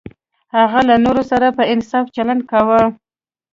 [0.55, 2.81] هغه له نورو سره په انصاف چلند کاوه.